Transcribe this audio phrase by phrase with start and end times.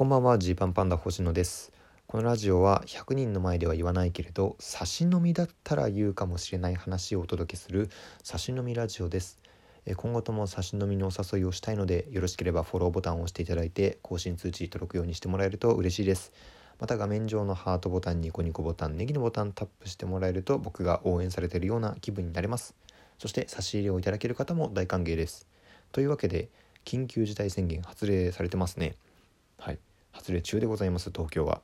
[0.00, 1.72] こんばんはジーパンパンダ星野です。
[2.06, 7.90] このラジオは100人の前では言わないけれど差し飲みだったら言うかもしれない話をお届けする
[8.22, 9.38] 差し飲みラジオです。
[9.84, 16.32] え今後とも差し飲みのお誘いをしたいのでよろしければフォローボタンを押していただいて更新通知届くようにしてもらえると嬉しいです。
[16.78, 22.74] また画面上のハートボタンニコニコボタンネギのボタンタップしてもらえると僕が応援されているような気分になれます。
[23.18, 25.46] そして差し入れをいただける方も大歓迎です。
[25.92, 26.48] というわけで
[26.86, 28.94] 緊急事態宣言発令されてますね。
[29.58, 29.78] はい。
[30.12, 31.62] 発令中でございます東京は。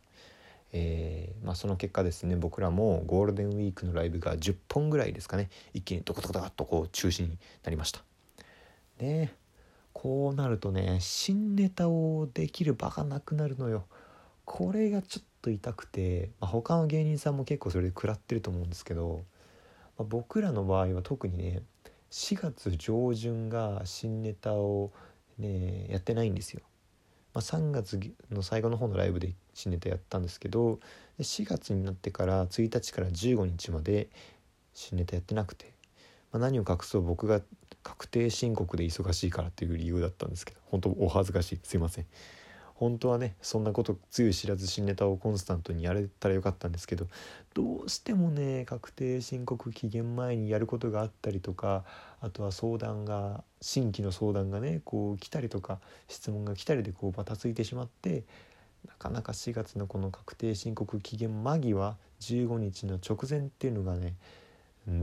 [0.73, 8.03] えー、まあ、その結果ですね僕らもゴールデンウィークのライブが10本ぐらいですかね一気にドコドコドコとこう中止になりました。
[8.99, 9.31] で
[9.93, 13.87] こうなるとね新ネタをできる場がなくなるのよ。
[14.45, 19.25] これがちょっと痛くて、まあ、他の芸人さんも結構それで食らってると思うんですけど、
[19.99, 21.63] まあ、僕らの場合は特にね
[22.11, 24.93] 4月上旬が新ネタを
[25.39, 26.61] ねやってないんですよ。
[27.37, 28.01] まあ、3月
[28.33, 30.81] の最後の方のライブで新ネタやったんですけど
[31.21, 34.09] 4月になってから1日から15日まで
[34.73, 35.75] 新ネタやってなくて、
[36.33, 37.43] まあ、何を隠そう僕が
[37.83, 42.07] 確定申告で忙しいからっていう理由だったんですけど本当お恥ずかしいすいません。
[42.75, 47.07] 本当はねそんなことつゆ知らず新ネタをコンスタントにやれたらよかったんですけど
[47.55, 51.85] どうしてもね確定申告期限前にやることがあったりとか
[52.21, 58.23] あとは相談が新規の相談がねこう来たりとか質問が来たりでこうバタついてしまって
[58.87, 64.15] なかなか4月のこの確定申告期限間際15日の直前っていうのがね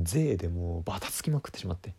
[0.04, 1.94] 税でもうバタつきまくってしまって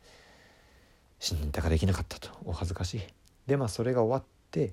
[1.18, 3.00] 新ネタができなかったとお恥ずかしい。
[3.46, 4.72] でまあそれが終わって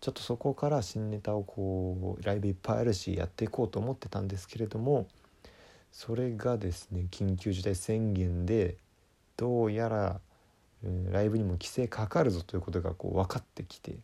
[0.00, 5.08] ちょっとそこから新ネタをこうライブいっぱいあるしやっていこうと思ってたんですけれども
[5.90, 8.76] それがですね緊急事態宣言で
[9.36, 10.20] どうやら、
[11.10, 13.96] ライブにも規制かかるぞということがこう分かってきて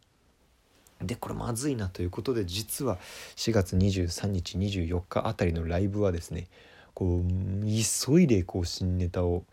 [1.02, 2.98] でこれまずいなということで実は
[3.36, 6.48] 4月23日24日あたりのライブはですね
[6.94, 9.44] こう急いでこう新ネタを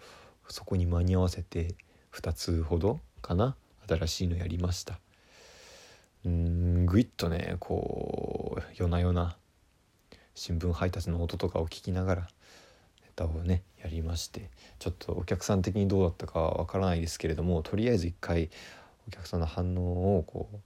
[0.49, 1.75] そこに間に合わせて
[2.13, 3.55] 2つほどかな
[3.87, 4.99] 新しいのやりました。
[6.25, 9.37] うんぐいっとねこう夜な夜な
[10.35, 12.27] 新聞配達の音とかを聞きながら
[13.17, 18.49] ネタをねやりましてちょっとお客さん的にどうだったかわからないですけれどもとりあえず一回
[19.07, 20.57] お客さんの反応をこう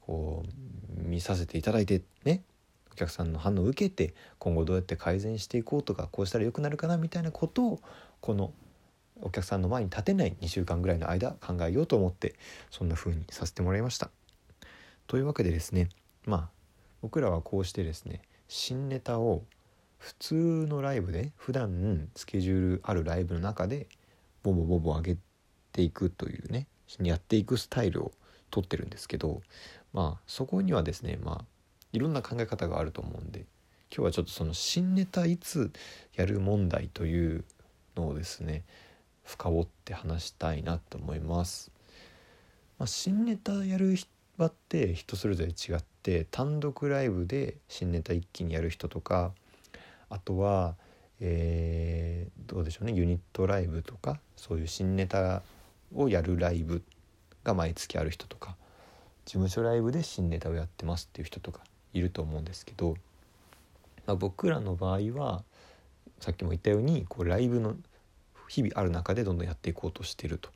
[0.00, 2.42] こう見させていただいてね
[2.92, 7.80] お客さんの反応を受けて今後どうやって改善していこうとかこうしたら良くなるかなみたいなことを
[8.20, 8.52] この
[9.20, 12.34] お客さんの前に立てない2週間ぐらいの間考えようと思って
[12.70, 14.10] そんな風にさせてもらいました。
[15.06, 15.88] というわけでですね
[16.24, 16.48] まあ
[17.02, 19.42] 僕らはこうしてですね新ネタを
[20.04, 20.34] 普通
[20.68, 23.88] のライブで普段スケジュールあるライブの中で
[24.42, 25.16] ボボボボ上げ
[25.72, 26.66] ていくというね
[27.00, 28.12] やっていくスタイルを
[28.50, 29.40] とってるんですけど
[29.94, 31.44] まあそこにはですねまあ
[31.94, 33.46] いろんな考え方があると思うんで
[33.90, 35.72] 今日はちょっとその新ネタいつ
[36.14, 37.44] やる問題という
[37.96, 38.62] のをですね
[39.22, 41.72] 深掘って話したいなと思います。
[42.78, 49.32] まあ、新ネタやる人場って人それぞれ違って単独ライブで新ネタ一気にやる人とか
[50.08, 50.76] あとは、
[51.20, 55.42] えー、どうでしょうねユニットライブとかそういう新ネタ
[55.94, 56.82] をやるライブ
[57.44, 58.56] が毎月ある人とか
[59.24, 61.60] 事務所ライブで新ネタをやってますっていう人とか
[61.92, 62.96] いると思うんですけど、
[64.06, 65.44] まあ、僕らの場合は
[66.20, 67.76] さっきも言ったようにこうライブの
[68.48, 70.50] 日々ある中でどんどんやっていこうとしていると。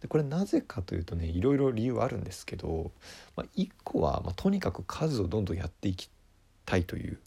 [0.00, 2.90] でこれなぜかというとねいろいろ理由はあるんですけど、
[3.36, 6.10] まあ、1個は、まあ、とにかく数をどんどんやっていき
[6.64, 7.18] たいという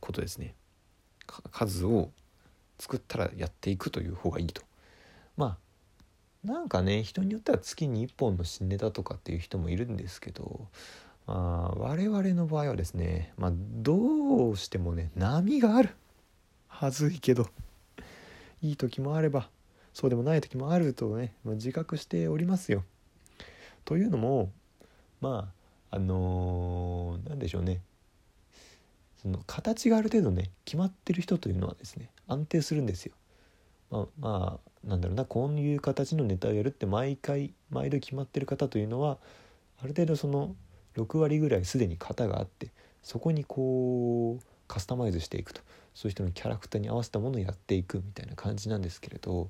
[0.00, 0.54] ことですね。
[1.26, 2.10] 数を
[2.78, 4.62] 作ったらやっていくという方がいいと。
[5.36, 5.58] ま
[6.44, 10.68] あなんかね人によっては月に1本の新ネタとかっていう人もいるんですけど、
[11.26, 15.90] まあ、我々の場合はですね、まあ、どうしてもね波がある
[16.68, 17.48] はずいけど
[18.60, 19.48] いい時もあれば
[19.94, 22.84] そうでもない時もあるとね、まあ、自覚しておりますよ。
[23.84, 24.50] というのも
[25.20, 25.48] ま
[25.90, 27.80] ああのー、何でしょうね
[29.24, 33.14] その形がある程度ね決まってる人というのはですね安定するんですよ。
[33.90, 39.16] まあ、まあ、なんだろうなこういう形のネタをやるって毎回毎度決まってる方というのは
[39.82, 40.54] ある程度その
[40.96, 42.70] 6割ぐらいすでに型があって
[43.02, 45.62] そこにこうカスタマイズしていくと
[45.94, 49.48] そういう人のキャラクターに合わせたものをやっていくみたいな感じなんですけれど、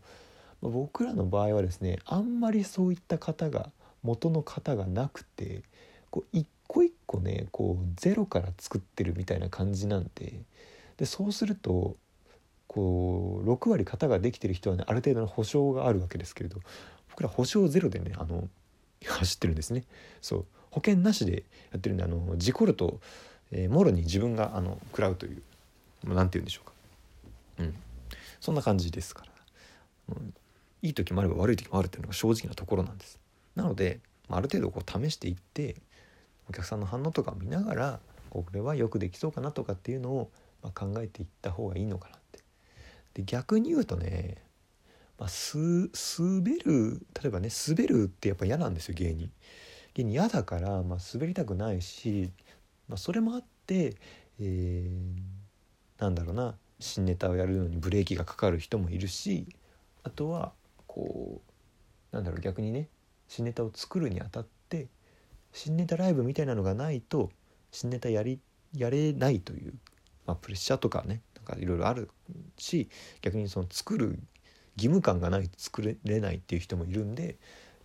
[0.63, 3.71] まあ、僕らの場合はですねあんまりそういった方が
[4.03, 5.63] 元の型がなくて
[6.11, 10.41] こう一個一個ねこうゼロから作ってるみたいな感じなんで
[10.97, 11.97] でそうすると
[12.67, 16.59] こう6割型ができてる人はねある程度の保証があるわけですけれど
[17.11, 18.49] 僕ら保証ゼロでねあの
[19.05, 19.85] 走ってるんですね。
[20.21, 20.47] そう。
[20.71, 23.01] 保険なしでやってるんであの事故ると、
[23.53, 25.43] えー、もろに自分があの食らうという
[26.03, 26.73] 何て言うんでしょうか。
[27.59, 27.75] うん。
[28.41, 30.35] そんな感じですから、うん、
[30.83, 33.19] いい時もあれば悪い時もあるっていうのが正直なところなんです。
[33.55, 35.77] なのである程度こう試していって
[36.49, 38.01] お客さんの反応とかを見ながら
[38.31, 40.31] これはよくできそうかなとかっていうのを、
[40.63, 42.41] ま考えていった方がいいのかなって。
[43.15, 44.45] で逆に言うとね
[45.19, 45.59] まあ、す
[46.19, 49.31] 滑る例えばね滑るってやっぱ嫌なんですよ芸人。
[49.95, 52.31] 芸人嫌だから、まあ、滑りたくないし、
[52.89, 53.95] まあ、それもあって、
[54.41, 59.47] えー、なんだろうな新ネタをやるのにブレーキがかかる人もいるし
[60.03, 60.53] あとは
[60.89, 61.41] こ
[62.13, 62.89] うなんだろう逆にね
[63.29, 64.55] 新ネタを作るにあたって
[65.55, 67.31] 新ネタライブみたいなのがないと
[67.71, 68.41] 新ネタやり
[68.77, 69.75] やれないという、
[70.27, 72.11] まあ、プレッシャーとかねなんかいろいろある
[72.59, 72.89] し
[73.23, 74.19] 逆にその作る
[74.77, 77.37] 義務感がないと作れないっていう人もいるんで、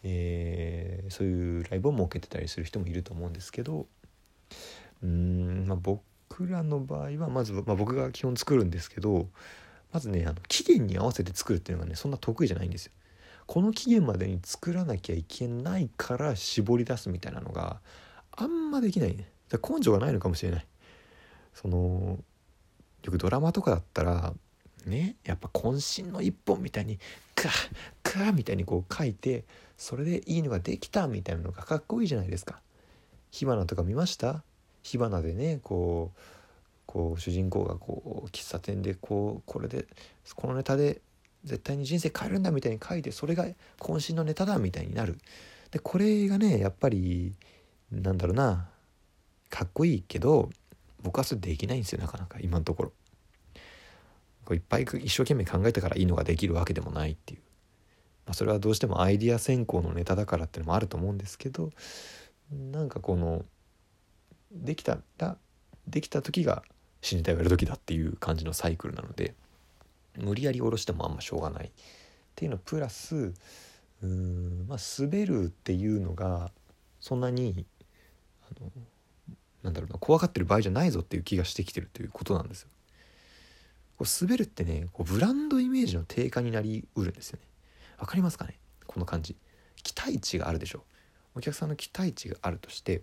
[0.04, 3.86] えー、そういうライブを設けてたりする人もいると思うんですけど
[5.04, 6.02] うん、まあ、僕
[6.48, 9.28] らの場合はまず、まあ、僕が基本作るんですけど
[9.94, 12.92] まずねあの期限に合わせて作るっていうのがねそんな得意じゃないんですよ。
[13.52, 17.82] この期限までに作らなきゃいけないから絞り出すみたいなのが
[18.30, 19.28] あんまできないね。
[19.52, 20.68] 根性がないのかもしれない。
[21.56, 22.20] その
[23.04, 24.36] よくドラマとかだったら
[24.86, 27.00] ねやっぱ渾身の一本みたいに
[27.34, 27.72] カッ
[28.04, 29.46] カッみたいにこう書いて
[29.78, 32.62] それでいいのができたみたいなのがかっこいいじゃないですか。
[33.32, 34.44] 火花とか見ました？
[34.84, 36.20] 火花でねこう
[36.86, 39.88] こう主人公がこう喫茶店でこうこれで
[40.36, 41.02] このネタで
[41.44, 43.46] 絶対に人生変えるんだみたいに書いてそれが
[43.80, 45.18] 渾身のネタだみたいになる。
[45.72, 47.36] でこれがねやっぱり
[47.92, 48.68] なんだろうな
[49.50, 50.50] かっこいいけど
[51.02, 52.92] 僕はそれできないんですよなかなか今のところ。
[54.46, 57.40] こういっぱい一生懸命考えたからいいのができるわけでもないっていう、
[58.26, 61.70] まあ、それはどうしてもアイディア先行のネタだからっていうのもあると思うんですけど
[62.52, 63.46] なんかこの
[64.52, 65.38] できたら
[65.88, 66.64] できた時が
[67.02, 69.36] 死にたいをやる時だっていう感じのサイクルなので
[70.20, 71.72] 無理やり下ろしてもあんましょうがないっ
[72.36, 76.52] ていうのプラスうーんまあ滑るっていうのが
[77.00, 77.66] そんなに
[78.50, 78.72] あの
[79.64, 82.70] なんだろうな怖がってる場合じゃないぞっていう気がしてきてるということなんですよ。
[83.98, 87.46] こう滑るってねこうブランドイメージの低下になりうるんですよね。
[87.98, 88.58] わかりますかね？
[88.88, 89.36] この感じ。
[89.84, 90.84] 期待値があるでしょ。
[91.36, 93.02] お客さんの期待値があるとして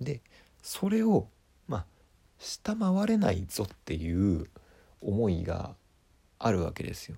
[0.00, 0.20] で
[0.62, 1.28] それを
[1.68, 1.86] まあ
[2.38, 4.48] 下回れないぞっていう
[5.00, 5.74] 思いが
[6.46, 7.16] あるわけですよ。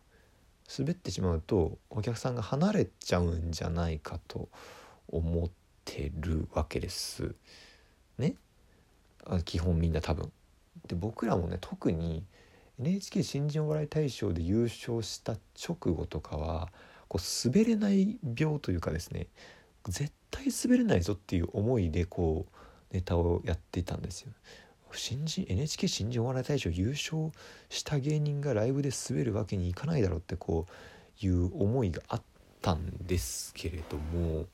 [0.79, 4.49] 滑ってしまうとお客さんが離れちゃうんじゃないかと
[5.09, 5.51] 思っ
[5.85, 7.35] てるわけです。
[8.19, 8.37] ね？
[9.45, 10.31] 基本みんな多分。
[10.87, 12.25] で僕らもね特に
[12.79, 16.69] NHK 新人お笑い大賞で優勝した直後とかは
[17.09, 19.27] こう滑れない病というかですね
[19.89, 22.47] 絶対滑れないぞっていう思いでこ
[22.93, 24.33] うネタをやっていたんですよ。
[24.93, 27.31] 新人 NHK 新人お笑い大賞優勝
[27.69, 32.23] した芸人がライブで滑るわけにいかないだろうってこういう思いがあっ
[32.63, 34.47] たんですけれども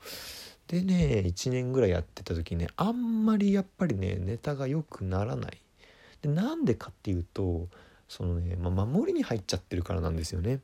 [0.67, 5.57] でね1年ぐらいやってた時ねあんまりやっぱりねネタが良くならない。
[6.21, 7.67] でなんでかっていうと
[8.07, 10.59] そのね、まあ、守りに入っちゃってるからなんですよね。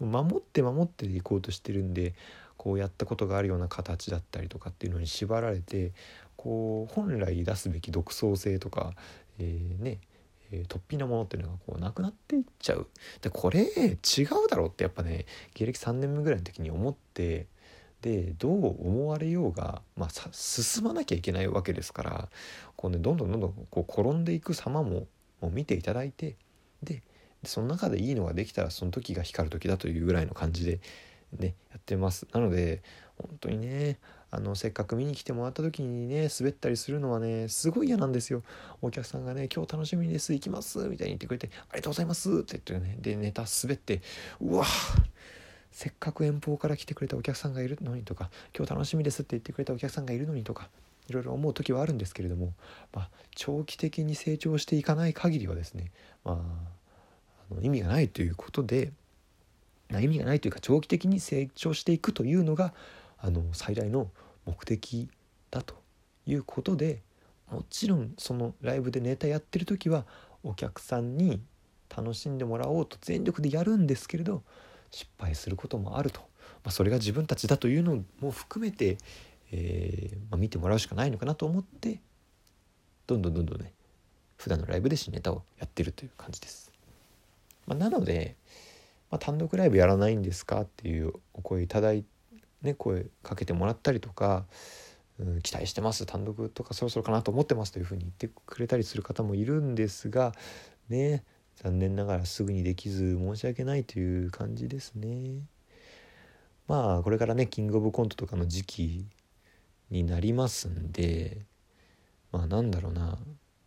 [0.00, 2.14] 守って守っていこうとしてるんで
[2.56, 5.92] こうやったことがあるような形だったりとかっていうのに縛られて
[6.36, 8.94] こう本来出すべき独創性とか、
[9.38, 10.00] えー、ね
[10.52, 12.86] え突飛なものっていうのがこうなくなっていっちゃう。
[13.20, 17.46] でこれ違うだろうってやっぱね芸歴3年目ぐらいの時に思って
[18.02, 22.28] でどう思われようが、まあ、進まなきゃいけないわけですから
[22.76, 25.06] こう、ね、どんどんどんどんこう転んでいく様も
[25.40, 26.36] も見ていただいて
[26.82, 27.02] で
[27.44, 30.80] その中でいいのができたらその時が光る時だというぐらいの感じで
[31.32, 32.26] ねやってます。
[32.32, 32.82] なので
[33.16, 33.98] 本当にね
[34.34, 38.42] あのせっかく見に来てもらった時にね滑ったりするのはねすごい嫌なんですよ。
[38.80, 44.00] お客さんがね「今日楽しみです行きます」みたいに言ってくれて「ありがとうございます」って言ってねでネタ滑って
[44.40, 44.64] うわ
[45.70, 50.70] せっかく遠方から来てくれたお客さんがいるのにとか今日楽しみですって言ってくれたお客さんがいるのにとか
[51.08, 52.54] いろいろ思う時はあるんですけれども、
[52.94, 55.90] まあ、長期的に成長していかない限りはですね、
[56.24, 56.36] まあ、
[57.50, 58.92] あの意味がないということで
[59.90, 62.72] 意味がないというか長期的に成長していくというのが
[63.22, 64.10] あの最大の
[64.44, 65.08] 目的
[65.50, 65.74] だと
[66.26, 67.00] いうことで
[67.50, 70.04] もちろんそのライブでネタやってる時は
[70.42, 71.40] お客さんに
[71.94, 74.42] 楽しんでもらおうと全力でやるんですけれど
[74.90, 76.26] 失敗することもあると、ま
[76.66, 78.98] あ、それが自分たちだというのも含めて、
[79.52, 82.00] えー、まあ、見てもらうしかないのかなと思って
[83.06, 83.72] どんどんどんどんね
[84.36, 86.72] 普段のライブで新ネタをやってるという感じです。
[87.66, 88.34] まあ、なので、
[89.10, 92.04] ま、単独ライブやらないんですかっていうお声いただい
[92.62, 94.46] ね声かけてもらったりとか
[95.18, 100.32] うん、期待してます単独とかそろそろかなと思ってますというふうに言ってくれたりする方もいるんですが
[100.88, 101.24] ね
[101.56, 105.42] 残念ながらすぐにできず申し訳ないという感じですね。
[106.66, 109.06] まあこれからねキングオブコントとかの時期
[109.90, 111.44] になりますんで
[112.30, 113.18] まあなんだろうな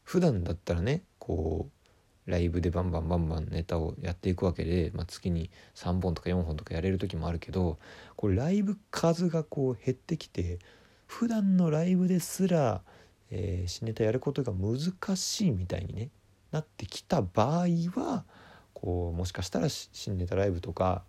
[0.04, 1.85] 普段だったらねこう
[2.26, 7.78] ライブでバンバンバンバンネタをやっていくわけで、まあ、月に3本とか4本とかやれる時もあるけど
[8.16, 10.60] これライブ数がこう減ってきて
[11.06, 12.82] 普段のライブですら、
[13.30, 16.10] えー、新ネタやることが難しいみたいに、ね、
[16.52, 18.24] なってきた場合は
[18.74, 21.04] こうもしかしたら新ネタライブとか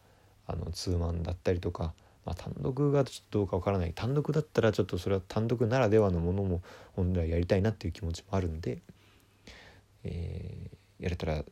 [0.46, 1.94] あのツーマンだったりとか、
[2.24, 6.62] まあ、単独がちょっとどうかわからない単独だったらちょっとそれは単独ならではのものも
[6.94, 8.82] 本来やりたいなっていう気持ちもあるんで、
[10.04, 11.44] えー、やれたら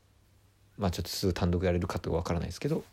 [0.78, 2.84] まあちょっとすぐ単独やれるかとかわからないですけど、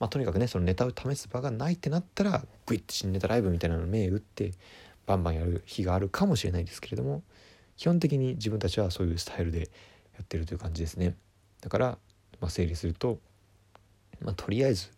[0.00, 4.52] まあ、とにかくねそのネタを試す場がないってなったらグイッて新ネタライブみたいなの目打って
[5.06, 7.22] バンバンやる日があるかもしれないですけれども
[7.76, 9.66] 基本的に自分たちはそういうスタイルでや
[10.22, 11.16] ってるという感じですね。
[11.60, 11.98] だから、
[12.40, 13.18] まあ、整理すると、
[14.20, 14.90] まあ、とりあえず、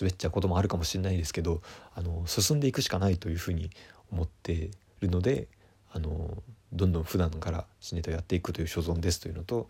[0.00, 1.60] 滑っちゃうこともあるかもしれないですけど
[1.94, 3.70] あの進んでいくしかないというふうに
[4.10, 4.70] 思って
[5.00, 5.48] るので
[5.92, 6.42] あの
[6.74, 9.68] どんどん普段からネタやっていくという所存ですというのと、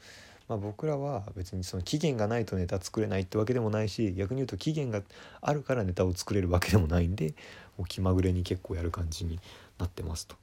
[0.48, 5.02] まあ、僕らは別にその期限がないとネタ作れないってわけでもないし逆に言うと期限が
[5.40, 7.34] あるからネタを作れるわけでもないんで
[7.76, 9.38] もう気まぐれに結構やる感じに
[9.78, 10.36] なってますと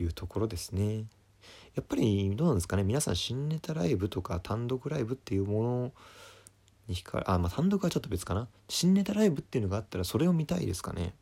[0.00, 1.04] いうところですね。
[1.74, 2.82] やっぱりどうなんですかね。
[2.82, 5.92] 皆さん新ネタライブとか単独ライブっていうもの
[6.88, 8.48] に惹かれあまあ単独はちょっと別かな。
[8.68, 11.14] 新ネタライブっていうのがあったらそれを見たいですかね。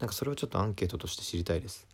[0.00, 1.91] なんかそれをちょっとアンケートとして知りたいです。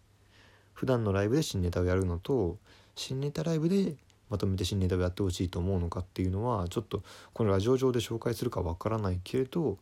[0.79, 2.57] 普段のライブで新ネタをやるのと
[2.95, 3.97] 新ネタライブで
[4.31, 9.77] まとめて新ネタをやってほしいと思うのかっていうのはちょっとこのラジオ上で紹介するかわからないけれど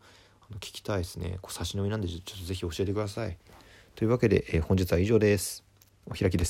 [0.55, 1.39] 聞きたいですね。
[1.43, 3.37] こう差し飲みなんでちょっとぜひ教えてください。
[3.95, 5.65] というわけで、えー、本日は以上です。
[6.07, 6.45] お開きです。